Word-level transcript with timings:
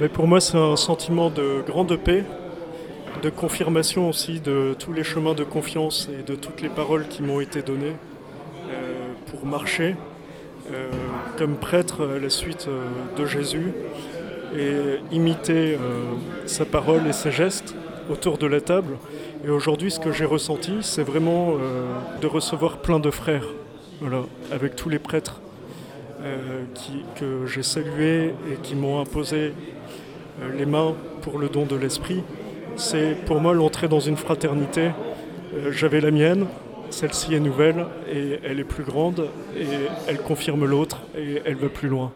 Mais 0.00 0.08
pour 0.08 0.26
moi, 0.26 0.40
c'est 0.40 0.56
un 0.56 0.76
sentiment 0.76 1.28
de 1.28 1.62
grande 1.66 1.94
paix, 1.96 2.24
de 3.22 3.28
confirmation 3.28 4.08
aussi 4.08 4.40
de 4.40 4.74
tous 4.78 4.94
les 4.94 5.04
chemins 5.04 5.34
de 5.34 5.44
confiance 5.44 6.08
et 6.18 6.22
de 6.22 6.34
toutes 6.34 6.62
les 6.62 6.70
paroles 6.70 7.06
qui 7.06 7.22
m'ont 7.22 7.40
été 7.40 7.60
données 7.60 7.96
euh, 8.70 9.12
pour 9.26 9.44
marcher 9.44 9.96
euh, 10.72 10.88
comme 11.36 11.56
prêtre 11.56 12.08
à 12.16 12.18
la 12.18 12.30
suite 12.30 12.66
euh, 12.68 12.86
de 13.18 13.26
Jésus 13.26 13.74
et 14.56 15.14
imiter 15.14 15.76
sa 16.46 16.64
parole 16.64 17.06
et 17.06 17.12
ses 17.12 17.30
gestes 17.30 17.76
autour 18.10 18.36
de 18.38 18.46
la 18.46 18.60
table. 18.60 18.96
Et 19.44 19.50
aujourd'hui, 19.50 19.90
ce 19.90 20.00
que 20.00 20.10
j'ai 20.10 20.24
ressenti, 20.24 20.78
c'est 20.80 21.04
vraiment 21.04 21.54
de 22.20 22.26
recevoir 22.26 22.78
plein 22.78 22.98
de 22.98 23.12
frères, 23.12 23.46
voilà, 24.00 24.22
avec 24.50 24.74
tous 24.74 24.88
les 24.88 24.98
prêtres 24.98 25.40
que 27.14 27.46
j'ai 27.46 27.62
salués 27.62 28.34
et 28.50 28.56
qui 28.60 28.74
m'ont 28.74 29.00
imposé 29.00 29.52
les 30.56 30.66
mains 30.66 30.94
pour 31.22 31.38
le 31.38 31.48
don 31.48 31.66
de 31.66 31.76
l'esprit. 31.76 32.22
C'est 32.76 33.16
pour 33.26 33.40
moi 33.40 33.52
l'entrée 33.52 33.88
dans 33.88 34.00
une 34.00 34.16
fraternité. 34.16 34.90
Euh, 35.54 35.72
j'avais 35.72 36.00
la 36.00 36.10
mienne, 36.10 36.46
celle-ci 36.90 37.34
est 37.34 37.40
nouvelle 37.40 37.86
et 38.12 38.38
elle 38.44 38.60
est 38.60 38.64
plus 38.64 38.84
grande 38.84 39.28
et 39.56 39.66
elle 40.08 40.18
confirme 40.18 40.64
l'autre 40.64 41.02
et 41.16 41.42
elle 41.44 41.56
va 41.56 41.68
plus 41.68 41.88
loin. 41.88 42.12